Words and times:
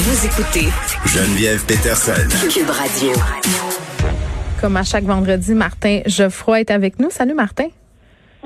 Vous 0.00 0.26
écoutez 0.26 0.68
Geneviève 1.06 1.66
Peterson. 1.66 2.12
Cube 2.48 2.70
Radio. 2.70 3.10
Comme 4.60 4.76
à 4.76 4.84
chaque 4.84 5.02
vendredi, 5.02 5.54
Martin 5.54 6.02
Geoffroy 6.06 6.60
est 6.60 6.70
avec 6.70 7.00
nous. 7.00 7.10
Salut 7.10 7.34
Martin. 7.34 7.66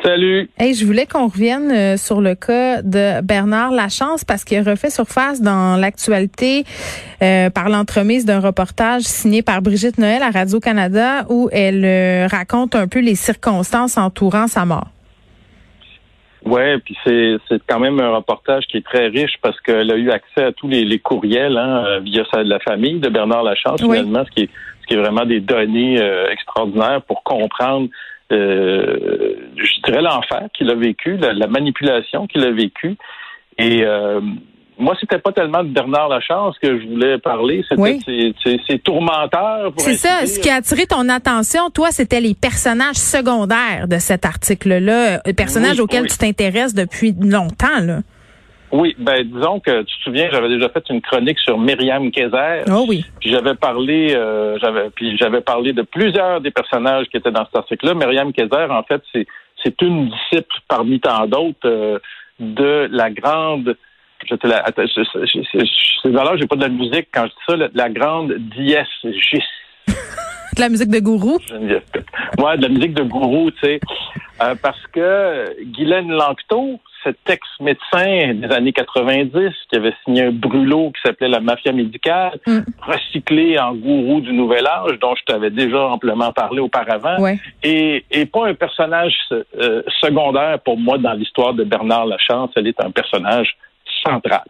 Salut. 0.02 0.48
Hey, 0.56 0.72
je 0.72 0.86
voulais 0.86 1.04
qu'on 1.04 1.26
revienne 1.28 1.70
euh, 1.70 1.96
sur 1.98 2.22
le 2.22 2.34
cas 2.34 2.80
de 2.80 3.20
Bernard 3.20 3.70
Lachance 3.70 4.24
parce 4.24 4.44
qu'il 4.44 4.58
a 4.60 4.62
refait 4.62 4.88
surface 4.88 5.43
dans 5.43 5.77
l'actualité 5.77 6.64
euh, 7.23 7.50
par 7.50 7.69
l'entremise 7.69 8.25
d'un 8.25 8.41
reportage 8.41 9.03
signé 9.03 9.43
par 9.43 9.61
Brigitte 9.61 9.98
Noël 9.98 10.23
à 10.23 10.30
Radio-Canada 10.30 11.27
où 11.29 11.50
elle 11.53 11.84
euh, 11.84 12.29
raconte 12.29 12.75
un 12.75 12.89
peu 12.89 13.00
les 13.00 13.14
circonstances 13.14 13.98
entourant 13.98 14.46
sa 14.46 14.64
mort. 14.64 14.91
Ouais, 16.45 16.79
puis 16.79 16.96
c'est 17.04 17.36
c'est 17.48 17.62
quand 17.66 17.79
même 17.79 18.00
un 18.00 18.16
reportage 18.16 18.66
qui 18.66 18.77
est 18.79 18.84
très 18.84 19.09
riche 19.09 19.36
parce 19.42 19.61
qu'elle 19.61 19.91
a 19.91 19.96
eu 19.96 20.11
accès 20.11 20.42
à 20.45 20.52
tous 20.52 20.68
les, 20.68 20.84
les 20.84 20.98
courriels 20.98 21.56
hein, 21.56 22.01
via 22.01 22.24
sa, 22.32 22.42
la 22.42 22.59
famille 22.59 22.98
de 22.98 23.09
Bernard 23.09 23.45
Lachance 23.45 23.80
Oui. 23.82 23.98
finalement, 23.98 24.24
ce 24.24 24.30
qui 24.30 24.41
est 24.42 24.51
ce 24.82 24.87
qui 24.88 24.95
est 24.95 24.96
vraiment 24.96 25.24
des 25.24 25.41
données 25.41 26.01
euh, 26.01 26.28
extraordinaires 26.30 27.02
pour 27.02 27.23
comprendre 27.23 27.88
euh, 28.32 29.34
je 29.56 29.80
dirais 29.84 30.02
l'enfer 30.02 30.48
qu'il 30.55 30.70
a 30.70 30.74
vécu, 30.74 31.16
la, 31.16 31.32
la 31.32 31.46
manipulation 31.46 32.27
qu'il 32.27 32.45
a 32.45 32.51
vécu. 32.51 32.96
Et 33.59 33.84
euh, 33.84 34.20
moi, 34.82 34.95
c'était 35.00 35.18
pas 35.18 35.32
tellement 35.32 35.62
de 35.62 35.68
Bernard 35.68 36.09
Lachance 36.09 36.59
que 36.59 36.78
je 36.80 36.86
voulais 36.86 37.18
parler, 37.18 37.64
c'était 37.68 37.80
Oui. 37.80 38.00
ses, 38.04 38.34
ses- 38.42 38.60
ses 38.68 38.78
tourmenteurs. 38.78 39.73
C'est 39.78 39.95
ça, 39.95 40.27
ce 40.27 40.38
qui 40.40 40.50
a 40.50 40.56
attiré 40.56 40.86
ton 40.86 41.09
attention, 41.09 41.70
toi, 41.70 41.88
c'était 41.90 42.20
les 42.20 42.34
personnages 42.34 42.96
secondaires 42.96 43.88
de 43.88 43.96
cet 43.98 44.24
article-là, 44.26 45.20
euh, 45.26 45.32
personnages 45.37 45.76
Oui, 45.76 45.80
auxquels 45.82 46.02
oui. 46.02 46.09
tu 46.09 46.18
t'intéresses 46.18 46.74
depuis 46.74 47.14
longtemps. 47.20 47.80
Là. 47.82 48.00
Oui, 48.73 48.95
ben 48.98 49.23
disons 49.23 49.60
que 49.60 49.82
tu 49.82 49.96
te 49.98 50.02
souviens, 50.04 50.28
j'avais 50.32 50.48
déjà 50.48 50.68
fait 50.70 50.82
une 50.88 51.02
chronique 51.02 51.38
sur 51.40 51.59
Myriam 51.59 52.10
Kézer. 52.10 52.64
Oh 52.70 52.87
oui. 52.88 53.04
Puis 53.20 53.30
j'avais 53.30 53.54
parlé, 53.54 54.14
euh, 54.14 54.59
j'avais, 54.62 54.88
puis 54.95 55.16
j'avais 55.18 55.42
parlé 55.42 55.73
de 55.74 55.82
plusieurs 55.82 56.40
des 56.40 56.51
personnages 56.51 57.07
qui 57.09 57.18
étaient 57.18 57.30
dans 57.30 57.45
cet 57.45 57.57
article-là. 57.57 57.95
Myriam 57.95 58.32
Kézer, 58.32 58.70
en 58.70 58.82
fait, 58.82 59.02
c'est 59.12 59.26
c'est 59.62 59.80
une 59.82 60.07
disciple 60.09 60.57
parmi 60.68 60.98
tant 61.01 61.26
d'autres 61.26 61.59
euh, 61.66 61.98
de 62.40 62.88
la 62.90 63.10
grande. 63.10 63.76
Je 64.28 64.34
te 64.37 64.47
la, 64.47 64.65
je- 64.76 66.09
alors, 66.16 66.37
j'ai 66.37 66.47
pas 66.47 66.56
de 66.56 66.62
la 66.62 66.69
musique 66.69 67.09
quand 67.12 67.22
je 67.25 67.28
dis 67.28 67.34
ça. 67.48 67.56
La, 67.56 67.69
la 67.75 67.88
grande 67.91 68.37
gis. 68.54 68.76
De 70.56 70.60
la 70.60 70.69
musique 70.69 70.91
de 70.91 70.98
gourou? 71.00 71.38
Ouais, 72.38 72.56
de 72.59 72.62
la 72.62 72.69
musique 72.69 72.94
de 72.94 73.03
gourou, 73.03 73.50
tu 73.53 73.59
sais. 73.62 73.81
Euh, 74.42 74.54
parce 74.62 74.87
que 74.92 75.62
Guylaine 75.64 76.10
Lanctot, 76.10 76.78
cet 77.04 77.16
ex-médecin 77.28 78.34
des 78.34 78.50
années 78.54 78.72
90 78.72 79.32
qui 79.70 79.76
avait 79.76 79.94
signé 80.04 80.25
un 80.25 80.31
brûlot 80.31 80.91
qui 80.94 81.00
s'appelait 81.04 81.28
La 81.28 81.41
Mafia 81.41 81.72
médicale, 81.72 82.38
Mm. 82.47 82.60
recyclé 82.82 83.59
en 83.59 83.75
gourou 83.75 84.20
du 84.20 84.32
nouvel 84.32 84.66
âge, 84.66 84.98
dont 85.00 85.14
je 85.16 85.25
t'avais 85.25 85.50
déjà 85.50 85.86
amplement 85.86 86.32
parlé 86.32 86.60
auparavant, 86.60 87.19
Ouais. 87.19 87.38
et, 87.62 88.04
et 88.10 88.26
pas 88.26 88.47
un 88.48 88.54
personnage 88.54 89.14
euh, 89.32 89.82
secondaire 90.00 90.59
pour 90.60 90.76
moi 90.78 90.98
dans 90.98 91.12
l'histoire 91.14 91.54
de 91.54 91.64
Bernard 91.64 92.06
Lachance, 92.06 92.50
elle 92.56 92.66
est 92.66 92.81
un 92.84 92.91
personnage 92.91 93.56
central. 94.06 94.42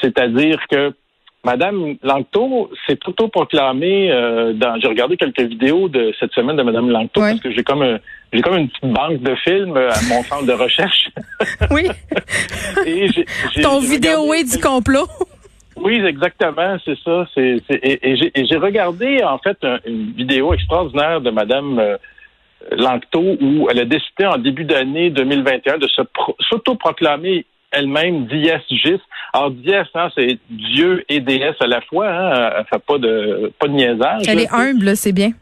C'est-à-dire 0.00 0.58
que 0.70 0.92
Madame 1.44 1.94
Langto 2.02 2.70
s'est 2.86 2.98
autoproclamée 3.06 4.10
euh, 4.10 4.52
dans. 4.54 4.78
J'ai 4.80 4.88
regardé 4.88 5.16
quelques 5.16 5.40
vidéos 5.40 5.88
de 5.88 6.12
cette 6.18 6.32
semaine 6.32 6.56
de 6.56 6.62
Madame 6.62 6.90
Langto 6.90 7.20
parce 7.20 7.40
que 7.40 7.50
j'ai 7.52 7.62
comme 7.62 7.82
un- 7.82 7.98
j'ai 8.32 8.42
comme 8.42 8.58
une 8.58 8.68
petite 8.68 8.92
banque 8.92 9.22
de 9.22 9.34
films 9.36 9.76
euh, 9.76 9.88
à 9.90 10.00
mon 10.08 10.22
centre 10.24 10.44
de 10.46 10.52
recherche. 10.52 11.08
Oui. 11.70 11.86
Et 12.86 13.06
Ton 13.62 13.78
vidéo 13.80 14.34
est 14.34 14.44
du 14.50 14.60
complot. 14.60 15.06
oui, 15.76 16.02
exactement, 16.04 16.76
c'est 16.84 16.98
ça. 17.04 17.26
C'est, 17.34 17.62
et, 17.70 17.98
et 18.34 18.44
j'ai, 18.46 18.56
regardé 18.56 19.22
en 19.22 19.38
fait 19.38 19.56
un- 19.62 19.78
une 19.86 20.12
vidéo 20.12 20.52
extraordinaire 20.54 21.20
de 21.20 21.30
Madame 21.30 21.78
euh, 21.78 21.96
Lanctot 22.72 23.36
où 23.40 23.68
elle 23.70 23.78
a 23.80 23.84
décidé 23.84 24.26
en 24.26 24.38
début 24.38 24.64
d'année 24.64 25.10
2021 25.10 25.78
de 25.78 25.86
se 25.86 26.02
pro- 26.02 26.36
s'autoproclamer 26.50 27.46
elle-même 27.70 28.26
dies 28.26 28.50
gis. 28.70 29.00
Alors 29.32 29.50
dies, 29.50 29.74
hein, 29.74 30.10
c'est 30.16 30.38
Dieu 30.50 31.04
et 31.08 31.20
déesse 31.20 31.56
à 31.60 31.66
la 31.66 31.80
fois. 31.82 32.08
Hein, 32.08 32.52
elle 32.58 32.64
fait 32.66 32.84
pas 32.84 32.98
de 32.98 33.52
pas 33.58 33.68
de 33.68 33.72
niaisage. 33.72 34.22
Elle 34.26 34.38
là, 34.38 34.42
est 34.42 34.52
humble, 34.52 34.96
c'est 34.96 35.12
bien. 35.12 35.32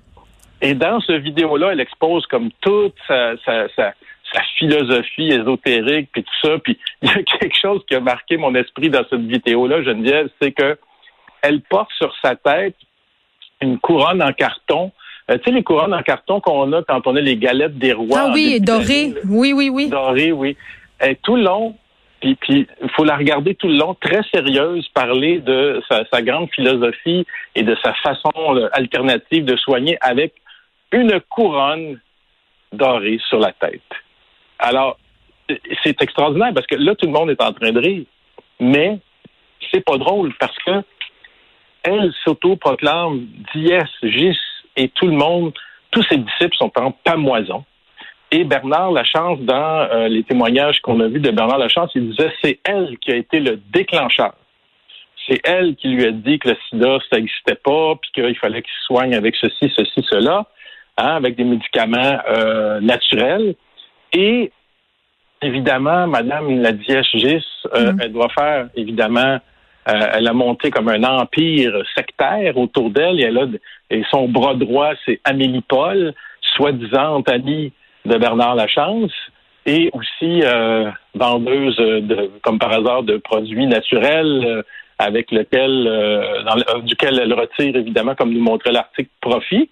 et 0.60 0.74
dans 0.74 1.00
ce 1.00 1.12
vidéo-là, 1.12 1.70
elle 1.72 1.80
expose 1.80 2.26
comme 2.26 2.50
toute 2.60 2.94
sa, 3.06 3.36
sa, 3.44 3.68
sa, 3.76 3.92
sa 4.32 4.42
philosophie 4.58 5.28
ésotérique, 5.28 6.08
puis 6.12 6.24
tout 6.24 6.48
ça. 6.48 6.58
Puis 6.58 6.78
il 7.02 7.08
y 7.08 7.12
a 7.12 7.22
quelque 7.22 7.56
chose 7.60 7.82
qui 7.88 7.94
a 7.94 8.00
marqué 8.00 8.36
mon 8.36 8.54
esprit 8.54 8.90
dans 8.90 9.04
cette 9.08 9.26
vidéo-là, 9.26 9.82
Geneviève, 9.82 10.28
c'est 10.40 10.52
que 10.52 10.78
elle 11.42 11.60
porte 11.60 11.90
sur 11.98 12.12
sa 12.22 12.34
tête 12.34 12.74
une 13.60 13.78
couronne 13.78 14.22
en 14.22 14.32
carton. 14.32 14.92
Euh, 15.30 15.38
tu 15.38 15.44
sais, 15.44 15.50
les 15.50 15.62
couronnes 15.62 15.94
en 15.94 16.02
carton 16.02 16.40
qu'on 16.40 16.72
a 16.72 16.82
quand 16.82 17.06
on 17.06 17.16
a 17.16 17.20
les 17.20 17.36
galettes 17.36 17.78
des 17.78 17.92
rois. 17.92 18.20
Ah 18.26 18.30
oui, 18.32 18.54
début 18.54 18.64
doré. 18.64 18.84
d'année, 18.84 19.14
là. 19.14 19.20
Oui, 19.28 19.52
oui, 19.52 19.68
oui. 19.68 19.88
Dorée, 19.88 20.32
oui. 20.32 20.56
Et 21.04 21.16
tout 21.16 21.36
le 21.36 21.42
long, 21.42 21.76
puis 22.20 22.34
puis 22.36 22.66
faut 22.96 23.04
la 23.04 23.16
regarder 23.16 23.54
tout 23.54 23.68
le 23.68 23.76
long, 23.76 23.94
très 23.94 24.22
sérieuse, 24.34 24.88
parler 24.94 25.38
de 25.38 25.82
sa, 25.88 26.04
sa 26.12 26.22
grande 26.22 26.50
philosophie 26.50 27.26
et 27.54 27.62
de 27.62 27.76
sa 27.82 27.92
façon 27.94 28.56
euh, 28.56 28.68
alternative 28.72 29.44
de 29.44 29.56
soigner 29.56 29.96
avec 30.00 30.34
une 30.92 31.20
couronne 31.28 32.00
dorée 32.72 33.18
sur 33.28 33.38
la 33.38 33.52
tête. 33.52 33.82
Alors, 34.58 34.98
c'est 35.84 36.00
extraordinaire 36.02 36.52
parce 36.54 36.66
que 36.66 36.76
là, 36.76 36.94
tout 36.94 37.06
le 37.06 37.12
monde 37.12 37.30
est 37.30 37.42
en 37.42 37.52
train 37.52 37.72
de 37.72 37.80
rire. 37.80 38.04
Mais 38.58 38.98
c'est 39.70 39.84
pas 39.84 39.98
drôle 39.98 40.34
parce 40.38 40.56
que 40.64 40.82
elle 41.82 42.12
s'auto-proclame 42.24 43.26
dies, 43.54 43.70
gis, 44.02 44.38
et 44.76 44.88
tout 44.88 45.06
le 45.06 45.12
monde, 45.12 45.52
tous 45.90 46.02
ses 46.02 46.16
disciples 46.16 46.56
sont 46.56 46.72
en 46.76 46.90
pamoison. 46.90 47.64
Et 48.36 48.44
Bernard 48.44 48.92
Lachance, 48.92 49.40
dans 49.40 49.88
euh, 49.90 50.08
les 50.08 50.22
témoignages 50.22 50.80
qu'on 50.80 51.00
a 51.00 51.08
vus 51.08 51.20
de 51.20 51.30
Bernard 51.30 51.56
Lachance, 51.56 51.90
il 51.94 52.10
disait 52.10 52.30
c'est 52.42 52.58
elle 52.64 52.98
qui 52.98 53.10
a 53.10 53.16
été 53.16 53.40
le 53.40 53.58
déclencheur. 53.72 54.34
C'est 55.26 55.40
elle 55.42 55.74
qui 55.74 55.88
lui 55.88 56.04
a 56.04 56.10
dit 56.10 56.38
que 56.38 56.50
le 56.50 56.56
sida, 56.68 56.98
ça 57.08 57.16
n'existait 57.16 57.54
pas, 57.54 57.94
puis 57.94 58.10
qu'il 58.12 58.36
fallait 58.36 58.60
qu'il 58.60 58.74
se 58.80 58.84
soigne 58.84 59.14
avec 59.14 59.36
ceci, 59.36 59.72
ceci, 59.74 60.06
cela, 60.10 60.44
hein, 60.98 61.16
avec 61.16 61.36
des 61.36 61.44
médicaments 61.44 62.18
euh, 62.28 62.78
naturels. 62.80 63.54
Et 64.12 64.52
évidemment, 65.40 66.06
Madame 66.06 66.60
la 66.60 66.76
Gis, 66.76 67.42
euh, 67.74 67.92
Mhm. 67.92 68.00
elle 68.02 68.12
doit 68.12 68.28
faire, 68.38 68.68
évidemment, 68.76 69.38
euh, 69.88 70.08
elle 70.12 70.28
a 70.28 70.34
monté 70.34 70.70
comme 70.70 70.90
un 70.90 71.04
empire 71.04 71.72
sectaire 71.94 72.58
autour 72.58 72.90
d'elle 72.90 73.18
et 73.18 73.24
elle 73.24 73.38
a 73.38 73.46
et 73.88 74.02
son 74.10 74.28
bras 74.28 74.54
droit, 74.54 74.92
c'est 75.06 75.20
Amélie 75.24 75.64
Paul, 75.66 76.12
soi-disant 76.54 77.22
amie 77.22 77.72
de 78.06 78.16
Bernard 78.16 78.54
Lachance 78.54 79.12
et 79.66 79.90
aussi 79.92 80.42
euh, 80.44 80.90
vendeuse 81.14 81.76
de, 81.76 82.30
comme 82.42 82.58
par 82.58 82.72
hasard 82.72 83.02
de 83.02 83.16
produits 83.16 83.66
naturels 83.66 84.44
euh, 84.46 84.62
avec 84.98 85.30
lequel 85.32 85.86
euh, 85.86 86.42
dans 86.44 86.54
le- 86.54 86.82
duquel 86.82 87.18
elle 87.20 87.34
retire 87.34 87.76
évidemment 87.76 88.14
comme 88.14 88.32
nous 88.32 88.40
montrait 88.42 88.72
l'article 88.72 89.10
profit. 89.20 89.68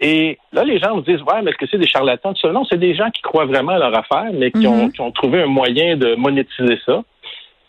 Et 0.00 0.38
là, 0.52 0.64
les 0.64 0.78
gens 0.78 0.96
me 0.96 1.02
disent, 1.02 1.20
ouais, 1.22 1.42
mais 1.42 1.50
est-ce 1.50 1.58
que 1.58 1.66
c'est 1.70 1.76
des 1.76 1.86
charlatans? 1.86 2.32
Tout 2.32 2.40
ça? 2.46 2.52
Non, 2.52 2.64
c'est 2.64 2.78
des 2.78 2.94
gens 2.94 3.10
qui 3.10 3.20
croient 3.20 3.44
vraiment 3.44 3.72
à 3.72 3.78
leur 3.78 3.94
affaire, 3.98 4.30
mais 4.32 4.50
qui, 4.50 4.66
ont, 4.66 4.84
Mhm. 4.86 4.92
qui 4.92 5.00
ont 5.02 5.10
trouvé 5.12 5.42
un 5.42 5.46
moyen 5.46 5.96
de 5.98 6.14
monétiser 6.14 6.78
ça. 6.86 7.02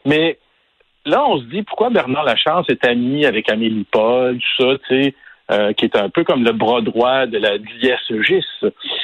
Mais 0.06 0.38
là, 1.06 1.26
on 1.28 1.40
se 1.40 1.44
dit, 1.46 1.64
pourquoi 1.64 1.90
Bernard 1.90 2.24
Lachance 2.24 2.68
est 2.70 2.86
ami 2.88 3.26
avec 3.26 3.50
Amélie 3.52 3.86
Paul, 3.92 4.38
tout 4.38 4.64
ça, 4.64 4.78
tu 4.88 5.04
sais, 5.04 5.16
euh, 5.50 5.74
qui 5.74 5.86
est 5.86 5.96
un 5.96 6.10
peu 6.10 6.24
comme 6.24 6.44
le 6.44 6.54
bras 6.54 6.82
droit 6.82 7.26
de 7.26 7.38
la 7.38 7.58
dièse 7.58 8.22
gis. 8.26 8.46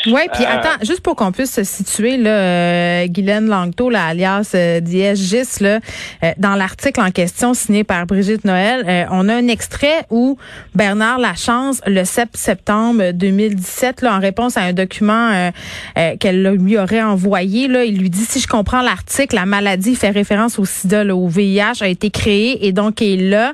Oui, 0.05 0.21
puis 0.33 0.43
Euh, 0.45 0.49
attends, 0.49 0.83
juste 0.83 1.01
pour 1.01 1.15
qu'on 1.15 1.31
puisse 1.31 1.51
se 1.53 1.63
situer, 1.63 2.15
là, 2.17 2.29
euh, 2.29 3.07
Guylaine 3.07 3.47
Langto, 3.47 3.89
là, 3.89 4.05
alias 4.05 4.51
euh, 4.55 4.79
Diez 4.79 5.15
Gis, 5.15 5.61
là, 5.61 5.79
euh, 6.23 6.31
dans 6.37 6.55
l'article 6.55 7.01
en 7.01 7.11
question 7.11 7.53
signé 7.53 7.83
par 7.83 8.05
Brigitte 8.05 8.45
Noël, 8.45 8.85
euh, 8.87 9.05
on 9.11 9.27
a 9.27 9.35
un 9.35 9.47
extrait 9.47 10.05
où 10.09 10.37
Bernard 10.73 11.19
Lachance, 11.19 11.81
le 11.85 12.05
7 12.05 12.29
septembre 12.37 13.11
2017, 13.11 14.01
là, 14.03 14.15
en 14.15 14.19
réponse 14.19 14.55
à 14.55 14.61
un 14.61 14.73
document 14.73 15.31
euh, 15.31 15.49
euh, 15.97 16.15
qu'elle 16.17 16.43
lui 16.43 16.77
aurait 16.77 17.03
envoyé, 17.03 17.67
là, 17.67 17.83
il 17.83 17.97
lui 17.99 18.09
dit, 18.09 18.23
si 18.23 18.39
je 18.39 18.47
comprends 18.47 18.81
l'article, 18.81 19.35
la 19.35 19.45
maladie 19.45 19.95
fait 19.95 20.11
référence 20.11 20.59
au 20.59 20.65
sida, 20.65 21.03
là, 21.03 21.15
au 21.15 21.27
VIH, 21.27 21.81
a 21.81 21.87
été 21.87 22.09
créée 22.09 22.65
et 22.67 22.71
donc 22.71 23.01
est 23.01 23.17
là. 23.17 23.53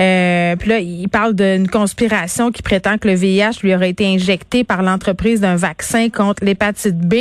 Euh, 0.00 0.56
puis 0.56 0.68
là, 0.70 0.78
il 0.80 1.08
parle 1.08 1.34
d'une 1.34 1.68
conspiration 1.68 2.31
qui 2.52 2.62
prétend 2.62 2.98
que 2.98 3.08
le 3.08 3.14
VIH 3.14 3.60
lui 3.62 3.74
aurait 3.74 3.90
été 3.90 4.06
injecté 4.06 4.64
par 4.64 4.82
l'entreprise 4.82 5.40
d'un 5.40 5.56
vaccin 5.56 6.08
contre 6.08 6.44
l'hépatite 6.44 6.98
B. 6.98 7.14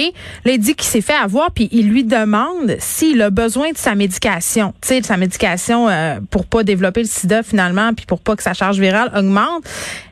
Là, 0.46 0.54
il 0.54 0.60
dit 0.60 0.76
qu'il 0.76 0.88
s'est 0.88 1.02
fait 1.02 1.14
avoir, 1.14 1.52
puis 1.52 1.70
il 1.72 1.90
lui 1.90 2.04
demande 2.04 2.76
s'il 2.80 3.22
a 3.22 3.30
besoin 3.30 3.72
de 3.72 3.78
sa 3.78 3.96
médication, 3.96 4.74
tu 4.82 4.90
sais, 4.90 5.02
de 5.02 5.06
sa 5.06 5.18
médication 5.18 5.90
euh, 5.90 6.20
pour 6.30 6.46
pas 6.46 6.64
développer 6.64 7.02
le 7.02 7.08
sida 7.08 7.44
finalement, 7.44 7.94
puis 7.94 8.06
pour 8.06 8.20
pas 8.20 8.36
que 8.36 8.44
sa 8.44 8.54
charge 8.54 8.80
virale 8.80 9.12
augmente. 9.16 9.64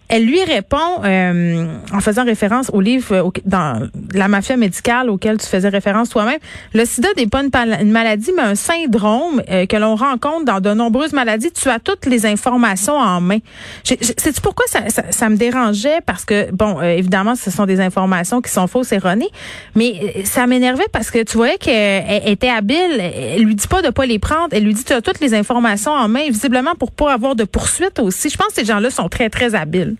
Elle 0.10 0.26
lui 0.26 0.44
répond 0.44 1.04
euh, 1.04 1.68
en 1.94 2.00
faisant 2.00 2.26
référence 2.26 2.72
au 2.74 2.82
livre 2.82 3.14
euh, 3.14 3.30
dans 3.46 3.88
la 4.14 4.28
mafia 4.28 4.58
médicale 4.58 5.08
auquel 5.08 5.38
tu 5.38 5.46
faisais 5.46 5.70
référence 5.70 6.10
toi-même. 6.10 6.40
Le 6.74 6.84
sida 6.84 7.10
n'est 7.16 7.28
pas 7.28 7.44
une, 7.44 7.92
maladie, 7.92 8.32
mais 8.36 8.42
un 8.42 8.56
syndrome 8.56 9.42
euh, 9.50 9.68
que 9.68 9.78
l'on 9.78 9.96
rencontre 9.96 10.46
dans 10.46 10.60
de 10.62 10.74
nombreuses 10.74 11.14
maladies. 11.14 11.52
Tu 11.52 11.70
as 11.70 11.80
toutes 11.80 12.08
les 12.08 12.26
informations 12.26 12.96
en 12.96 13.22
main. 13.22 13.38
C'est 13.84 14.42
pourquoi 14.42 14.66
ça, 14.68 15.30
me 15.30 15.36
dérangeait? 15.36 16.02
Parce 16.04 16.26
que 16.26 16.52
bon, 16.52 16.82
évidemment, 16.82 17.36
ce 17.36 17.52
sont 17.52 17.68
des 17.68 17.80
informations 17.80 18.42
qui 18.42 18.52
sont 18.52 18.66
fausses, 18.66 18.92
erronées, 18.92 19.30
mais 19.76 20.24
ça 20.26 20.48
m'énervait 20.48 20.88
parce 20.92 21.12
que 21.12 21.22
tu 21.22 21.38
voyais 21.38 21.58
qu'elle 21.58 22.28
était 22.28 22.50
habile. 22.50 23.00
Elle 23.00 23.44
lui 23.44 23.54
dit 23.54 23.68
pas 23.68 23.84
de 23.84 23.90
pas 23.90 24.08
les 24.08 24.18
prendre. 24.18 24.48
Elle 24.52 24.64
lui 24.64 24.74
dit 24.74 24.84
tu 24.84 24.94
as 24.94 25.02
toutes 25.02 25.20
les 25.20 25.36
informations 25.36 25.92
en 25.92 26.08
main, 26.08 26.24
visiblement 26.30 26.74
pour 26.74 26.92
pas 26.92 27.14
avoir 27.14 27.36
de 27.36 27.44
poursuite 27.44 28.00
aussi. 28.00 28.30
Je 28.30 28.38
pense 28.38 28.48
que 28.48 28.56
ces 28.56 28.66
gens-là 28.66 28.90
sont 28.90 29.08
très 29.08 29.30
très 29.30 29.54
habiles. 29.54 29.98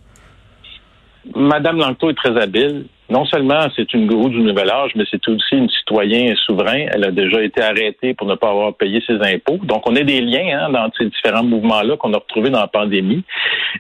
Madame 1.36 1.78
Langto 1.78 2.10
est 2.10 2.16
très 2.16 2.40
habile. 2.42 2.86
Non 3.10 3.26
seulement 3.26 3.68
c'est 3.76 3.92
une 3.94 4.06
gourou 4.06 4.30
du 4.30 4.40
nouvel 4.40 4.70
âge, 4.70 4.92
mais 4.96 5.04
c'est 5.10 5.28
aussi 5.28 5.56
une 5.56 5.70
citoyenne 5.70 6.36
souverain. 6.46 6.86
Elle 6.94 7.04
a 7.04 7.12
déjà 7.12 7.42
été 7.42 7.60
arrêtée 7.60 8.14
pour 8.14 8.28
ne 8.28 8.36
pas 8.36 8.52
avoir 8.52 8.76
payé 8.76 9.02
ses 9.08 9.16
impôts. 9.16 9.58
Donc, 9.64 9.90
on 9.90 9.96
a 9.96 10.04
des 10.04 10.22
liens 10.22 10.60
hein, 10.62 10.70
dans 10.70 10.92
ces 10.96 11.06
différents 11.06 11.44
mouvements-là 11.44 11.98
qu'on 11.98 12.14
a 12.14 12.18
retrouvés 12.18 12.52
dans 12.52 12.60
la 12.60 12.68
pandémie. 12.68 13.24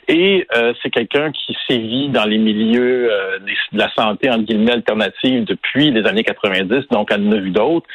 Et 0.07 0.47
euh, 0.57 0.73
c'est 0.81 0.89
quelqu'un 0.89 1.31
qui 1.31 1.55
sévit 1.67 2.09
dans 2.09 2.25
les 2.25 2.39
milieux 2.39 3.11
euh, 3.11 3.37
de 3.71 3.77
la 3.77 3.93
santé, 3.93 4.31
en 4.31 4.39
guillemets, 4.39 4.71
alternative 4.71 5.45
depuis 5.45 5.91
les 5.91 6.07
années 6.07 6.23
90. 6.23 6.87
Donc, 6.89 7.09
elle 7.11 7.27
en 7.27 7.31
a 7.33 7.37
vu 7.37 7.51
d'autres. 7.51 7.85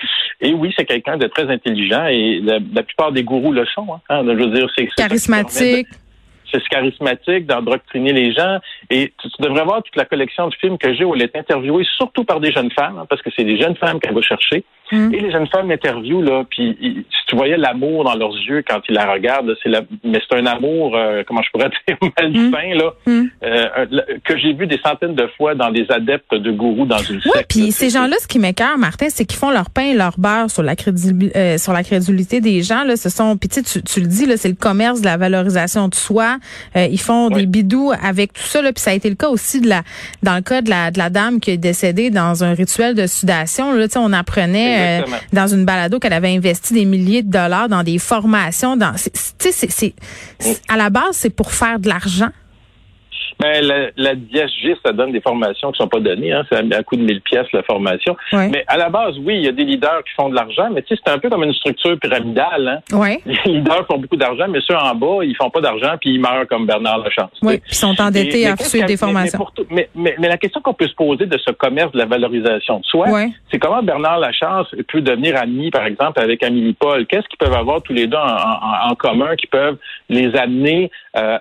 Et 0.41 0.53
oui, 0.53 0.73
c'est 0.79 0.85
quelqu'un 0.85 1.17
de 1.17 1.27
très 1.27 1.51
intelligent 1.51 2.07
et 2.07 2.41
la, 2.45 2.61
plupart 2.85 3.11
des 3.11 3.25
gourous 3.25 3.53
le 3.53 3.67
sont. 3.67 3.89
Hein. 4.09 4.23
Je 4.25 4.33
veux 4.33 4.51
dire, 4.51 4.69
c'est 4.77 4.87
charismatique 4.97 5.89
c'est 6.61 6.69
charismatique 6.69 7.47
d'endoctriner 7.47 8.13
les 8.13 8.33
gens. 8.33 8.59
Et 8.91 9.13
tu, 9.21 9.29
devrais 9.41 9.65
voir 9.65 9.83
toute 9.83 9.97
la 9.97 10.05
collection 10.05 10.49
de 10.49 10.55
films 10.55 10.79
que 10.79 10.95
j'ai 10.95 11.05
où 11.05 11.15
elle 11.15 11.23
est 11.23 11.37
interviewée, 11.37 11.85
surtout 11.97 12.25
par 12.25 12.41
des 12.41 12.53
jeunes 12.53 12.71
femmes, 12.71 12.99
hein, 12.99 13.07
parce 13.09 13.23
que 13.23 13.31
c'est 13.37 13.45
des 13.45 13.61
jeunes 13.61 13.77
femmes 13.77 14.01
qu'elle 14.01 14.15
va 14.15 14.23
chercher. 14.23 14.65
Mm. 14.93 15.15
Et 15.15 15.21
les 15.21 15.31
jeunes 15.31 15.47
femmes 15.47 15.69
l'interviewent, 15.69 16.23
là, 16.23 16.45
puis 16.49 16.77
si 16.81 17.27
tu 17.27 17.37
voyais 17.37 17.57
l'amour 17.57 18.05
dans 18.05 18.15
leurs 18.15 18.35
yeux 18.35 18.63
quand 18.69 18.81
ils 18.89 18.95
la 18.95 19.11
regardent, 19.11 19.55
c'est 19.63 19.69
la, 19.69 19.81
mais 20.05 20.21
c'est 20.29 20.37
un 20.37 20.47
amour, 20.47 20.95
euh, 20.95 21.23
comment 21.27 21.43
je 21.43 21.51
pourrais 21.51 21.71
dire, 21.89 21.97
malsain, 22.03 22.75
mm. 22.75 22.79
là, 22.79 22.95
mm. 23.07 23.25
Euh, 23.45 23.87
que 24.25 24.37
j'ai 24.37 24.53
vu 24.53 24.67
des 24.67 24.79
centaines 24.85 25.15
de 25.15 25.27
fois 25.37 25.55
dans 25.55 25.71
des 25.71 25.87
adeptes 25.91 26.35
de 26.35 26.51
gourous 26.51 26.87
dans 26.87 26.99
une 26.99 27.21
Oui, 27.25 27.41
puis 27.49 27.73
ces 27.73 27.91
gens-là, 27.91 28.17
ce 28.21 28.27
qui 28.27 28.39
m'écœure, 28.39 28.79
Martin, 28.79 29.07
c'est 29.09 29.25
qu'ils 29.25 29.39
font 29.39 29.51
leur 29.51 29.71
pain 29.71 29.85
et 29.85 29.95
leur 29.95 30.19
beurre 30.19 30.51
sur 30.51 30.63
la, 30.63 30.77
crédulité, 30.77 31.37
euh, 31.37 31.59
sur 31.59 31.73
la 31.73 31.83
crédulité 31.83 32.41
des 32.41 32.63
gens. 32.63 32.85
Là, 32.85 32.97
ce 32.97 33.09
sont, 33.09 33.37
puis 33.37 33.49
tu, 33.49 33.63
tu 33.63 34.01
le 34.01 34.07
dis, 34.07 34.27
là, 34.27 34.37
c'est 34.37 34.49
le 34.49 34.55
commerce 34.55 35.01
de 35.01 35.07
la 35.07 35.17
valorisation 35.17 35.89
de 35.89 35.95
soi. 35.95 36.37
ils 36.75 37.01
font 37.01 37.31
des 37.31 37.47
bidous 37.47 37.93
avec 38.03 38.33
tout 38.33 38.43
ça, 38.43 38.63
là, 38.63 38.73
puis 38.73 38.83
ça 38.83 38.91
a 38.91 38.95
été 38.95 39.09
le 39.09 39.17
cas 39.17 39.29
aussi 39.29 39.61
de 39.61 39.69
la, 39.69 39.83
dans 40.23 40.35
le 40.35 40.43
cas 40.43 40.63
de 40.63 40.71
la, 40.71 40.91
de 40.91 40.99
la 40.99 41.11
dame 41.11 41.41
qui 41.41 41.51
est 41.51 41.57
décédée 41.59 42.11
dans 42.11 42.45
un 42.45 42.55
rituel 42.55 42.95
de 42.95 43.07
sudation. 43.07 43.73
Là, 43.73 43.87
on 43.97 44.13
apprenait 44.13 44.74
euh, 44.75 45.03
dans 45.33 45.47
une 45.47 45.65
balado 45.65 45.99
qu'elle 45.99 46.13
avait 46.13 46.35
investi 46.35 46.75
des 46.75 46.85
milliers 46.85 47.23
de 47.23 47.31
dollars 47.31 47.69
dans 47.69 47.83
des 47.83 47.99
formations. 47.99 48.77
Dans, 48.77 48.95
tu 48.95 49.53
sais, 49.53 49.69
c'est, 49.69 49.95
à 50.69 50.77
la 50.77 50.91
base, 50.91 51.13
c'est 51.13 51.31
pour 51.31 51.53
faire 51.53 51.79
de 51.79 51.89
l'argent. 51.89 52.31
Ben, 53.45 53.63
la, 53.63 53.91
la 53.97 54.15
DSG, 54.15 54.77
ça 54.83 54.93
donne 54.93 55.13
des 55.13 55.21
formations 55.21 55.71
qui 55.71 55.77
sont 55.77 55.89
pas 55.89 56.01
données. 56.01 56.33
Hein. 56.33 56.45
C'est 56.51 56.75
à, 56.75 56.83
coup 56.83 56.97
de 56.97 57.03
1000 57.03 57.21
pièces 57.21 57.47
la 57.53 57.63
formation. 57.63 58.17
Mais 58.33 58.65
à 58.67 58.79
la 58.79 58.89
base, 58.89 59.17
oui, 59.19 59.37
il 59.37 59.45
y 59.45 59.49
a 59.49 59.53
des 59.53 59.65
leaders 59.65 60.03
qui 60.05 60.15
font 60.17 60.31
de 60.31 60.35
l'argent, 60.35 60.71
mais 60.73 60.81
tu 60.81 60.95
sais, 60.95 61.03
c'est 61.05 61.13
un 61.13 61.19
peu 61.19 61.29
comme 61.29 61.45
une 61.45 61.53
structure 61.53 61.99
pyramidale. 61.99 62.81
Hein. 62.91 63.17
Les 63.27 63.53
leaders 63.53 63.87
font 63.87 63.99
beaucoup 63.99 64.17
d'argent, 64.17 64.47
mais 64.49 64.61
ceux 64.67 64.77
en 64.77 64.95
bas, 64.95 65.23
ils 65.23 65.37
font 65.37 65.51
pas 65.51 65.61
d'argent 65.61 65.95
puis 66.01 66.15
ils 66.15 66.21
meurent 66.21 66.47
comme 66.49 66.67
Bernard 66.67 66.99
Lachance. 66.99 67.39
Oui, 67.43 67.61
ils 67.69 67.75
sont 67.75 68.01
endettés 68.01 68.47
à 68.47 68.57
suivre 68.57 68.87
des 68.87 68.97
formations. 68.97 69.47
Mais, 69.71 69.91
mais, 69.95 70.15
mais, 70.19 70.29
la 70.29 70.39
question 70.39 70.63
qu'on 70.63 70.73
peut 70.73 70.89
se 70.89 70.95
poser 70.95 71.27
de 71.27 71.37
ce 71.37 71.51
commerce 71.51 71.93
de 71.93 71.99
la 71.99 72.07
valorisation 72.07 72.79
de 72.79 72.85
soi, 72.85 73.07
c'est 73.51 73.59
comment 73.59 73.83
Bernard 73.83 74.21
Lachance 74.21 74.69
peut 74.89 75.03
devenir 75.03 75.37
ami, 75.37 75.71
par 75.71 75.85
exemple, 75.85 76.19
avec 76.19 76.43
Amélie 76.43 76.73
Paul? 76.73 77.07
Qu'est-ce 77.07 77.29
qu'ils 77.29 77.39
peuvent 77.39 77.53
avoir 77.53 77.83
tous 77.83 77.93
les 77.93 78.07
deux 78.07 78.17
en, 78.17 78.95
commun 78.95 79.37
qui 79.37 79.49
peuvent 79.49 79.77
les 80.09 80.35
amener 80.37 80.91
euh, 81.17 81.39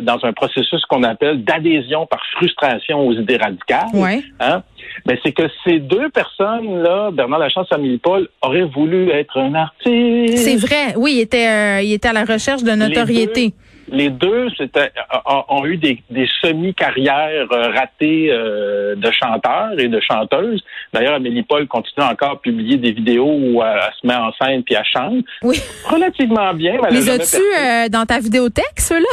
dans 0.00 0.18
un 0.22 0.32
processus 0.32 0.84
qu'on 0.86 1.02
appelle 1.02 1.39
d'adhésion 1.40 2.06
par 2.06 2.20
frustration 2.32 3.06
aux 3.06 3.12
idées 3.12 3.36
radicales. 3.36 3.88
Ouais. 3.94 4.22
Hein? 4.40 4.62
Ben, 5.06 5.16
c'est 5.24 5.32
que 5.32 5.44
ces 5.64 5.78
deux 5.78 6.08
personnes-là, 6.10 7.10
Bernard 7.12 7.38
Lachance 7.38 7.68
et 7.70 7.74
Amélie 7.74 7.98
Paul, 7.98 8.28
auraient 8.42 8.64
voulu 8.64 9.10
être 9.10 9.38
un 9.38 9.54
artiste. 9.54 10.38
C'est 10.38 10.56
vrai. 10.56 10.94
Oui, 10.96 11.14
il 11.16 11.20
était, 11.20 11.48
euh, 11.48 11.82
il 11.82 11.92
était 11.92 12.08
à 12.08 12.12
la 12.12 12.24
recherche 12.24 12.62
de 12.62 12.72
notoriété 12.72 13.52
les 13.92 14.08
deux 14.08 14.48
ont 15.48 15.66
eu 15.66 15.76
des, 15.76 15.98
semi-carrières 16.40 17.48
euh, 17.50 17.70
ratées 17.70 18.28
euh, 18.30 18.94
de 18.94 19.10
chanteurs 19.10 19.78
et 19.78 19.88
de 19.88 20.00
chanteuses. 20.00 20.62
D'ailleurs, 20.92 21.14
Amélie 21.14 21.42
Paul 21.42 21.66
continue 21.66 22.06
encore 22.06 22.30
à 22.30 22.40
publier 22.40 22.76
des 22.76 22.92
vidéos 22.92 23.32
où 23.32 23.62
elle, 23.62 23.80
se 24.00 24.06
met 24.06 24.14
en 24.14 24.32
scène 24.40 24.62
puis 24.62 24.74
elle 24.74 24.84
chante. 24.84 25.24
Oui. 25.42 25.60
Relativement 25.84 26.54
bien. 26.54 26.78
Les 26.90 27.10
as-tu 27.10 27.90
dans 27.90 28.06
ta 28.06 28.20
vidéothèque, 28.20 28.78
ceux-là? 28.78 29.08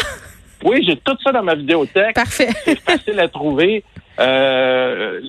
Oui, 0.67 0.83
j'ai 0.85 0.97
tout 0.97 1.15
ça 1.23 1.31
dans 1.31 1.43
ma 1.43 1.55
vidéothèque. 1.55 2.15
Parfait. 2.15 2.49
C'est 2.65 2.79
facile 2.79 3.19
à 3.19 3.27
trouver. 3.27 3.83
Euh, 4.19 5.21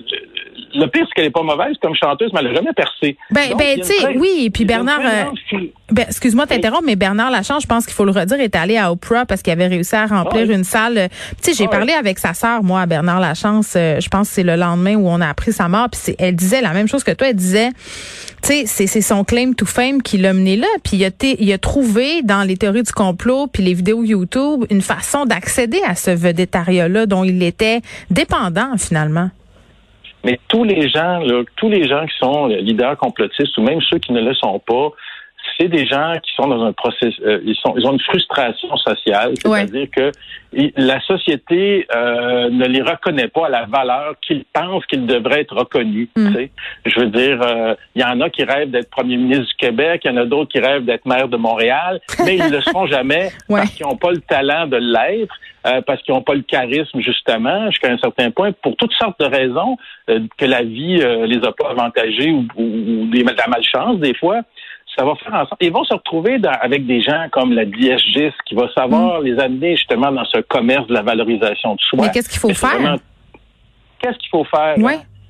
le 0.73 0.85
pire, 0.87 1.05
c'est 1.07 1.13
qu'elle 1.13 1.25
est 1.25 1.31
pas 1.31 1.43
mauvaise 1.43 1.75
comme 1.81 1.95
chanteuse, 1.95 2.31
mais 2.33 2.39
elle 2.41 2.47
n'a 2.47 2.55
jamais 2.55 2.73
percé. 2.73 3.17
Ben, 3.31 3.55
ben 3.57 3.79
tu 3.79 3.83
sais, 3.83 4.17
oui, 4.17 4.43
et 4.45 4.49
puis 4.49 4.65
Bernard, 4.65 4.99
euh, 5.03 5.57
ben, 5.91 6.05
excuse-moi 6.07 6.45
de 6.45 6.49
t'interrompre, 6.49 6.83
mais 6.85 6.95
Bernard 6.95 7.31
Lachance, 7.31 7.63
je 7.63 7.67
pense 7.67 7.85
qu'il 7.85 7.93
faut 7.93 8.05
le 8.05 8.11
redire, 8.11 8.39
est 8.39 8.55
allé 8.55 8.77
à 8.77 8.91
Oprah 8.91 9.25
parce 9.25 9.41
qu'il 9.41 9.53
avait 9.53 9.67
réussi 9.67 9.95
à 9.95 10.05
remplir 10.05 10.49
une 10.51 10.63
salle. 10.63 11.09
Tu 11.41 11.51
sais, 11.51 11.53
j'ai 11.53 11.67
parlé 11.67 11.93
avec 11.93 12.19
sa 12.19 12.33
sœur, 12.33 12.63
moi, 12.63 12.81
à 12.81 12.85
Bernard 12.85 13.19
Lachance, 13.19 13.73
euh, 13.75 13.99
je 13.99 14.09
pense 14.09 14.29
que 14.29 14.35
c'est 14.35 14.43
le 14.43 14.55
lendemain 14.55 14.95
où 14.95 15.07
on 15.07 15.21
a 15.21 15.27
appris 15.27 15.53
sa 15.53 15.67
mort, 15.67 15.87
puis 15.89 16.15
elle 16.17 16.35
disait 16.35 16.61
la 16.61 16.73
même 16.73 16.87
chose 16.87 17.03
que 17.03 17.11
toi, 17.11 17.29
elle 17.29 17.35
disait, 17.35 17.69
tu 18.41 18.65
sais, 18.67 18.87
c'est 18.87 19.01
son 19.01 19.23
claim 19.23 19.53
to 19.53 19.65
fame 19.65 20.01
qui 20.01 20.17
l'a 20.17 20.33
mené 20.33 20.55
là, 20.55 20.67
puis 20.83 20.97
il 20.97 21.05
a, 21.05 21.09
il 21.21 21.51
a 21.51 21.57
trouvé 21.57 22.21
dans 22.23 22.43
les 22.43 22.57
théories 22.57 22.83
du 22.83 22.91
complot 22.91 23.47
puis 23.47 23.63
les 23.63 23.73
vidéos 23.73 24.03
YouTube 24.03 24.65
une 24.69 24.81
façon 24.81 25.25
d'accéder 25.25 25.81
à 25.85 25.95
ce 25.95 26.11
vedettariat-là 26.11 27.05
dont 27.05 27.23
il 27.23 27.41
était 27.43 27.81
dépendant 28.09 28.77
finalement. 28.77 29.29
Mais 30.23 30.39
tous 30.49 30.63
les 30.63 30.89
gens, 30.89 31.19
là, 31.19 31.43
tous 31.55 31.69
les 31.69 31.87
gens 31.87 32.05
qui 32.05 32.17
sont 32.17 32.47
leaders 32.47 32.97
complotistes 32.97 33.57
ou 33.57 33.61
même 33.61 33.81
ceux 33.81 33.99
qui 33.99 34.11
ne 34.11 34.21
le 34.21 34.33
sont 34.33 34.59
pas, 34.59 34.89
c'est 35.57 35.67
des 35.67 35.85
gens 35.85 36.13
qui 36.23 36.31
sont 36.35 36.47
dans 36.47 36.63
un 36.63 36.73
processus, 36.73 37.19
euh, 37.25 37.39
ils 37.43 37.55
sont, 37.55 37.73
ils 37.77 37.85
ont 37.85 37.93
une 37.93 37.99
frustration 37.99 38.75
sociale, 38.77 39.33
c'est-à-dire 39.35 39.87
que 39.91 40.11
la 40.77 40.99
société 41.01 41.87
euh, 41.95 42.49
ne 42.49 42.65
les 42.65 42.81
reconnaît 42.81 43.27
pas 43.27 43.47
à 43.47 43.49
la 43.49 43.65
valeur 43.65 44.15
qu'ils 44.21 44.45
pensent 44.53 44.85
qu'ils 44.87 45.05
devraient 45.05 45.41
être 45.41 45.55
reconnus. 45.55 46.09
Mm. 46.15 46.35
Je 46.85 46.99
veux 46.99 47.07
dire, 47.07 47.41
euh, 47.41 47.75
il 47.95 48.01
y 48.01 48.05
en 48.05 48.19
a 48.21 48.29
qui 48.29 48.43
rêvent 48.43 48.71
d'être 48.71 48.89
premier 48.89 49.17
ministre 49.17 49.45
du 49.45 49.55
Québec, 49.55 50.01
il 50.05 50.11
y 50.11 50.13
en 50.13 50.17
a 50.17 50.25
d'autres 50.25 50.51
qui 50.51 50.59
rêvent 50.59 50.85
d'être 50.85 51.05
maire 51.05 51.27
de 51.27 51.37
Montréal, 51.37 51.99
mais 52.25 52.37
ils 52.37 52.43
ne 52.43 52.51
le 52.51 52.61
seront 52.61 52.87
jamais 52.87 53.29
parce 53.47 53.71
qu'ils 53.71 53.85
n'ont 53.85 53.97
pas 53.97 54.11
le 54.11 54.21
talent 54.21 54.67
de 54.67 54.77
l'être. 54.77 55.35
parce 55.85 56.01
qu'ils 56.01 56.13
n'ont 56.13 56.23
pas 56.23 56.35
le 56.35 56.41
charisme, 56.41 56.99
justement, 57.01 57.69
jusqu'à 57.69 57.91
un 57.91 57.97
certain 57.97 58.31
point, 58.31 58.51
pour 58.51 58.75
toutes 58.75 58.93
sortes 58.93 59.19
de 59.19 59.25
raisons, 59.25 59.77
que 60.07 60.45
la 60.45 60.63
vie 60.63 60.97
les 60.97 61.39
a 61.45 61.51
pas 61.51 61.69
avantagés 61.71 62.31
ou, 62.31 62.47
ou, 62.55 63.05
des, 63.11 63.23
de 63.23 63.37
la 63.37 63.47
malchance, 63.47 63.99
des 63.99 64.15
fois 64.15 64.41
ça 64.97 65.05
va 65.05 65.15
faire 65.15 65.33
ensemble. 65.33 65.57
Ils 65.61 65.71
vont 65.71 65.83
se 65.83 65.93
retrouver 65.93 66.39
avec 66.61 66.85
des 66.85 67.01
gens 67.01 67.27
comme 67.31 67.53
la 67.53 67.65
DSGIS 67.65 68.33
qui 68.45 68.55
va 68.55 68.71
savoir 68.73 69.21
mm. 69.21 69.23
les 69.25 69.39
amener 69.39 69.75
justement 69.75 70.11
dans 70.11 70.25
ce 70.25 70.39
commerce 70.41 70.87
de 70.87 70.93
la 70.93 71.01
valorisation 71.01 71.75
de 71.75 71.81
soi. 71.81 71.99
Mais 72.01 72.11
qu'est-ce 72.11 72.29
qu'il 72.29 72.39
faut 72.39 72.53
faire? 72.53 72.97
Qu'est-ce 73.99 74.17
qu'il 74.17 74.29
faut 74.29 74.45
faire? 74.45 74.75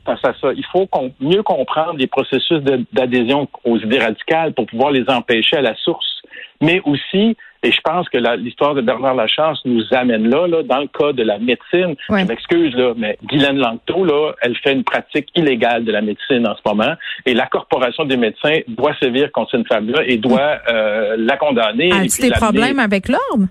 Face 0.05 0.23
à 0.23 0.33
ça, 0.41 0.53
il 0.55 0.65
faut 0.71 0.87
mieux 1.19 1.43
comprendre 1.43 1.97
les 1.97 2.07
processus 2.07 2.61
d'adhésion 2.93 3.47
aux 3.63 3.77
idées 3.77 3.99
radicales 3.99 4.53
pour 4.53 4.65
pouvoir 4.65 4.91
les 4.91 5.07
empêcher 5.07 5.57
à 5.57 5.61
la 5.61 5.75
source, 5.75 6.18
mais 6.61 6.81
aussi 6.85 7.35
et 7.61 7.71
je 7.71 7.81
pense 7.83 8.07
que 8.07 8.17
l'histoire 8.37 8.73
de 8.73 8.81
Bernard 8.81 9.15
Lachance 9.15 9.59
nous 9.65 9.83
amène 9.91 10.29
là, 10.29 10.47
là, 10.47 10.63
dans 10.63 10.79
le 10.79 10.87
cas 10.87 11.11
de 11.11 11.23
la 11.23 11.39
médecine. 11.39 11.95
Je 12.07 12.25
m'excuse, 12.25 12.73
là, 12.73 12.93
mais 12.95 13.17
Guylaine 13.25 13.57
Langto, 13.57 14.05
là, 14.05 14.31
elle 14.41 14.55
fait 14.57 14.71
une 14.71 14.85
pratique 14.85 15.27
illégale 15.35 15.83
de 15.83 15.91
la 15.91 16.01
médecine 16.01 16.47
en 16.47 16.55
ce 16.55 16.61
moment. 16.65 16.93
Et 17.25 17.33
la 17.33 17.47
Corporation 17.47 18.05
des 18.05 18.15
médecins 18.15 18.59
doit 18.69 18.95
sévir 19.01 19.29
contre 19.33 19.51
cette 19.51 19.67
femme-là 19.67 20.03
et 20.05 20.17
doit 20.17 20.59
euh, 20.69 21.15
la 21.17 21.35
condamner. 21.35 21.91
As-tu 21.91 22.21
des 22.21 22.31
problèmes 22.31 22.79
avec 22.79 23.09
l'ordre? 23.09 23.47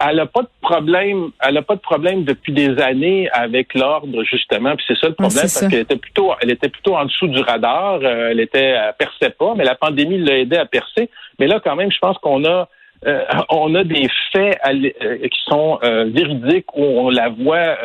Elle 0.00 0.16
n'a 0.16 0.26
pas 0.26 0.42
de 0.42 0.48
problème, 0.60 1.30
elle 1.40 1.56
a 1.56 1.62
pas 1.62 1.74
de 1.74 1.80
problème 1.80 2.24
depuis 2.24 2.52
des 2.52 2.78
années 2.80 3.28
avec 3.30 3.74
l'ordre 3.74 4.22
justement, 4.24 4.76
puis 4.76 4.84
c'est 4.88 4.98
ça 4.98 5.08
le 5.08 5.14
problème 5.14 5.40
parce 5.40 5.60
qu'elle 5.60 5.80
était 5.80 5.96
plutôt, 5.96 6.32
elle 6.40 6.50
était 6.50 6.68
plutôt 6.68 6.96
en 6.96 7.04
dessous 7.06 7.28
du 7.28 7.40
radar, 7.40 8.00
euh, 8.02 8.30
elle 8.30 8.40
était, 8.40 8.58
elle 8.58 8.94
perçait 8.98 9.30
pas, 9.30 9.54
mais 9.56 9.64
la 9.64 9.74
pandémie 9.74 10.18
l'a 10.18 10.38
aidé 10.38 10.56
à 10.56 10.66
percer. 10.66 11.10
Mais 11.38 11.46
là 11.46 11.60
quand 11.60 11.76
même, 11.76 11.90
je 11.90 11.98
pense 11.98 12.18
qu'on 12.18 12.44
a 12.44 12.68
euh, 13.06 13.22
on 13.50 13.74
a 13.74 13.84
des 13.84 14.08
faits 14.32 14.58
euh, 14.66 15.18
qui 15.28 15.38
sont 15.48 15.78
euh, 15.84 16.06
véridiques 16.06 16.66
où 16.74 16.82
on 16.82 17.10
la 17.10 17.28
voit 17.28 17.76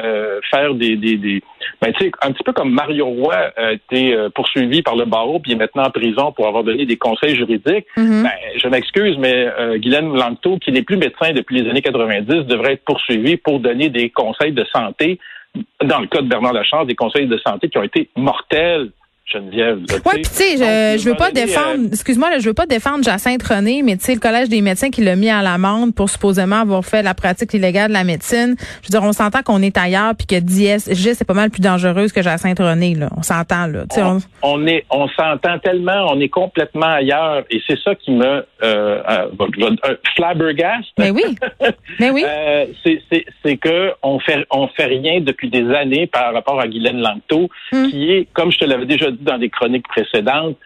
faire 0.50 0.74
des, 0.74 0.96
des, 0.96 1.18
des 1.18 1.44
ben, 1.82 1.94
tu 1.94 2.06
sais, 2.06 2.12
un 2.22 2.32
petit 2.32 2.44
peu 2.44 2.54
comme 2.54 2.72
Mario 2.72 3.06
Roy 3.06 3.36
a 3.56 3.74
été 3.74 4.16
poursuivi 4.34 4.82
par 4.82 4.96
le 4.96 5.06
barreau 5.06 5.40
puis 5.40 5.54
est 5.54 5.56
maintenant 5.56 5.84
en 5.84 5.92
prison 5.92 6.32
pour 6.32 6.48
avoir 6.48 6.64
donné 6.64 6.86
des 6.86 6.98
conseils 6.98 7.36
juridiques. 7.36 7.86
Mm-hmm. 7.98 8.24
ben, 8.24 8.32
je 8.58 8.68
m'excuse, 8.68 9.18
mais 9.18 9.48
Guylaine 9.78 10.14
Langto, 10.16 10.58
qui 10.58 10.72
n'est 10.72 10.84
plus 10.84 10.98
médecin 10.98 11.34
depuis 11.34 11.62
les 11.62 11.70
années 11.70 11.82
90, 11.82 12.46
devrait 12.46 12.74
être 12.74 12.86
poursuivi 12.86 13.38
pour 13.38 13.60
donner 13.60 13.90
des 13.90 14.10
conseils 14.10 14.54
de 14.54 14.66
santé 14.74 15.20
dans 15.84 16.00
le 16.00 16.08
cas 16.08 16.22
de 16.22 16.28
Bernard 16.28 16.54
Lachance, 16.54 16.88
des 16.88 16.96
conseils 16.96 17.28
de 17.28 17.38
santé 17.38 17.70
qui 17.70 17.78
ont 17.78 17.84
été 17.84 18.10
mortels 18.16 18.92
Geneviève. 19.32 19.80
Oui, 20.06 20.14
puis 20.14 20.22
tu 20.24 20.30
sais, 20.30 20.58
je, 20.58 21.02
je 21.02 21.10
veux 21.10 21.16
pas 21.16 21.32
défendre, 21.32 21.88
excuse-moi, 21.92 22.40
je 22.40 22.46
veux 22.46 22.54
pas 22.54 22.66
défendre 22.66 23.04
Jacinthe 23.04 23.44
René, 23.44 23.82
mais 23.84 23.98
tu 23.98 24.06
sais, 24.06 24.14
le 24.14 24.20
Collège 24.20 24.50
des 24.50 24.62
médecins 24.62 24.90
qui 24.90 25.02
l'a 25.02 25.16
mis 25.16 25.30
à 25.30 25.42
l'amende 25.42 25.94
pour 25.96 26.10
supposément 26.10 26.62
avoir 26.62 26.84
fait 26.84 27.02
la 27.04 27.14
pratique 27.14 27.54
illégale 27.54 27.90
de 27.90 27.94
la 27.94 28.04
médecine. 28.04 28.56
Je 28.82 28.88
veux 28.88 29.00
dire, 29.00 29.04
on 29.04 29.14
s'entend 29.14 29.42
qu'on 29.44 29.62
est 29.62 29.78
ailleurs 29.78 30.14
puis 30.16 30.28
que 30.28 30.40
DSG, 30.40 31.14
c'est 31.14 31.26
pas 31.26 31.34
mal 31.34 31.50
plus 31.50 31.62
dangereuse 31.62 32.12
que 32.12 32.22
Jacinthe 32.22 32.60
René, 32.60 32.96
là. 32.96 33.10
On 33.18 33.24
s'entend, 33.24 33.68
là. 33.68 33.86
On, 33.98 34.20
on, 34.42 34.68
est, 34.68 34.86
on 34.90 35.08
s'entend 35.10 35.60
tellement, 35.60 36.08
on 36.10 36.20
est 36.20 36.30
complètement 36.30 36.88
ailleurs 36.94 37.44
et 37.50 37.62
c'est 37.68 37.80
ça 37.80 37.96
qui 37.96 38.12
me, 38.12 38.26
euh, 38.26 38.44
euh, 38.64 39.28
euh 39.40 39.96
flabbergast. 40.16 40.90
Mais 40.98 41.12
oui. 41.12 41.24
mais 42.00 42.10
oui. 42.10 42.24
euh, 42.26 42.66
c'est 42.84 43.58
que 43.58 43.92
on 44.04 44.20
fait, 44.20 44.46
on 44.50 44.68
fait 44.68 44.86
rien 44.86 45.22
depuis 45.22 45.50
des 45.50 45.70
années 45.74 46.08
par 46.08 46.34
rapport 46.34 46.60
à 46.60 46.68
Guylaine 46.68 47.02
Langto, 47.02 47.50
hum. 47.72 47.90
qui 47.90 48.12
est, 48.12 48.28
comme 48.34 48.52
je 48.52 48.60
te 48.60 48.66
l'avais 48.66 48.86
déjà 48.86 49.12
dit 49.12 49.21
dans 49.22 49.38
des 49.38 49.50
chroniques 49.50 49.88
précédentes, 49.88 50.58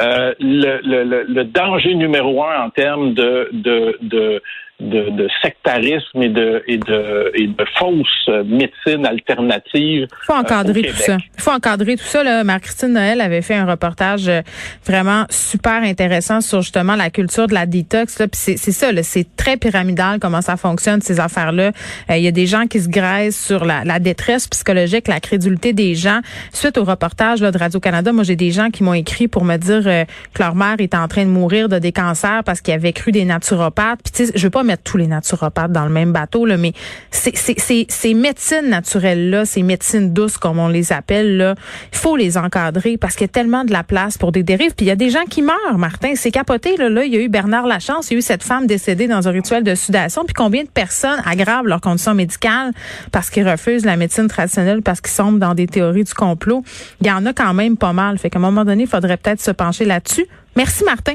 euh, 0.00 0.34
le, 0.40 1.42
danger 1.44 1.94
numéro 1.94 2.42
un 2.42 2.64
en 2.64 2.70
termes 2.70 3.14
de 3.14 4.40
de, 4.80 5.10
de, 5.10 5.28
sectarisme 5.42 6.22
et 6.22 6.28
de, 6.28 6.62
et 6.66 6.78
de, 6.78 7.30
et 7.34 7.46
de 7.46 7.64
fausses 7.78 8.44
médecines 8.44 9.06
alternatives. 9.06 10.08
Il 10.10 10.26
faut 10.26 10.32
encadrer 10.32 10.80
euh, 10.80 10.90
tout 10.90 10.96
ça. 10.96 11.16
Il 11.36 11.40
faut 11.40 11.50
encadrer 11.52 11.96
tout 11.96 12.04
ça. 12.04 12.24
Là. 12.24 12.42
Marie-Christine 12.42 12.92
Noël 12.92 13.20
avait 13.20 13.42
fait 13.42 13.54
un 13.54 13.66
reportage 13.66 14.28
euh, 14.28 14.42
vraiment 14.84 15.26
super 15.30 15.82
intéressant 15.82 16.40
sur 16.40 16.62
justement 16.62 16.96
la 16.96 17.10
culture 17.10 17.46
de 17.46 17.54
la 17.54 17.66
détox. 17.66 18.18
C'est, 18.32 18.58
c'est 18.58 18.72
ça, 18.72 18.88
c'est 19.02 19.36
très 19.36 19.56
pyramidal 19.56 20.18
comment 20.18 20.40
ça 20.40 20.56
fonctionne, 20.56 21.00
ces 21.00 21.20
affaires-là. 21.20 21.70
Euh, 22.10 22.16
il 22.16 22.24
y 22.24 22.28
a 22.28 22.32
des 22.32 22.46
gens 22.46 22.66
qui 22.66 22.80
se 22.80 22.88
graissent 22.88 23.40
sur 23.40 23.64
la, 23.64 23.84
la, 23.84 24.00
détresse 24.00 24.48
psychologique, 24.48 25.06
la 25.06 25.20
crédulité 25.20 25.72
des 25.72 25.94
gens. 25.94 26.20
Suite 26.52 26.78
au 26.78 26.84
reportage 26.84 27.40
là, 27.40 27.52
de 27.52 27.58
Radio-Canada, 27.58 28.12
moi 28.12 28.24
j'ai 28.24 28.36
des 28.36 28.50
gens 28.50 28.70
qui 28.70 28.82
m'ont 28.82 28.94
écrit 28.94 29.28
pour 29.28 29.44
me 29.44 29.56
dire 29.56 29.84
que 29.84 30.42
leur 30.42 30.56
mère 30.56 30.76
est 30.80 30.94
en 30.94 31.06
train 31.06 31.24
de 31.24 31.30
mourir 31.30 31.68
de 31.68 31.78
des 31.78 31.92
cancers 31.92 32.42
parce 32.44 32.60
qu'ils 32.60 32.74
avaient 32.74 32.92
cru 32.92 33.12
des 33.12 33.24
naturopathes. 33.24 34.00
Puis 34.02 34.26
je 34.34 34.42
veux 34.42 34.50
pas 34.50 34.63
mettre 34.64 34.82
tous 34.82 34.96
les 34.96 35.06
naturopathes 35.06 35.72
dans 35.72 35.84
le 35.84 35.90
même 35.90 36.12
bateau, 36.12 36.46
là, 36.46 36.56
mais 36.56 36.72
ces 37.10 38.14
médecines 38.14 38.68
naturelles-là, 38.68 39.44
ces 39.44 39.62
médecines 39.62 40.12
douces, 40.12 40.38
comme 40.38 40.58
on 40.58 40.68
les 40.68 40.92
appelle, 40.92 41.36
là, 41.36 41.54
il 41.92 41.98
faut 41.98 42.16
les 42.16 42.36
encadrer 42.36 42.96
parce 42.96 43.14
qu'il 43.14 43.24
y 43.24 43.24
a 43.26 43.28
tellement 43.28 43.64
de 43.64 43.72
la 43.72 43.82
place 43.82 44.18
pour 44.18 44.32
des 44.32 44.42
dérives. 44.42 44.74
Puis 44.74 44.86
il 44.86 44.88
y 44.88 44.92
a 44.92 44.96
des 44.96 45.10
gens 45.10 45.24
qui 45.28 45.42
meurent, 45.42 45.78
Martin. 45.78 46.14
C'est 46.14 46.30
capoté, 46.30 46.76
là, 46.76 46.88
là. 46.88 47.04
Il 47.04 47.14
y 47.14 47.16
a 47.16 47.20
eu 47.20 47.28
Bernard 47.28 47.66
Lachance, 47.66 48.10
il 48.10 48.14
y 48.14 48.16
a 48.16 48.18
eu 48.18 48.22
cette 48.22 48.42
femme 48.42 48.66
décédée 48.66 49.06
dans 49.06 49.28
un 49.28 49.30
rituel 49.30 49.62
de 49.62 49.74
sudation. 49.74 50.24
Puis 50.24 50.34
combien 50.34 50.64
de 50.64 50.68
personnes 50.68 51.20
aggravent 51.24 51.66
leurs 51.66 51.80
conditions 51.80 52.14
médicales 52.14 52.72
parce 53.12 53.30
qu'ils 53.30 53.48
refusent 53.48 53.84
la 53.84 53.96
médecine 53.96 54.28
traditionnelle, 54.28 54.82
parce 54.82 55.00
qu'ils 55.00 55.12
sont 55.12 55.32
dans 55.32 55.54
des 55.54 55.66
théories 55.66 56.04
du 56.04 56.14
complot? 56.14 56.62
Il 57.00 57.06
y 57.06 57.10
en 57.10 57.26
a 57.26 57.32
quand 57.32 57.54
même 57.54 57.76
pas 57.76 57.92
mal. 57.92 58.18
Fait 58.18 58.30
qu'à 58.30 58.38
un 58.38 58.42
moment 58.42 58.64
donné, 58.64 58.84
il 58.84 58.88
faudrait 58.88 59.16
peut-être 59.16 59.40
se 59.40 59.50
pencher 59.50 59.84
là-dessus. 59.84 60.26
Merci, 60.56 60.84
Martin. 60.84 61.14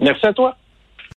Merci 0.00 0.26
à 0.26 0.32
toi. 0.32 0.56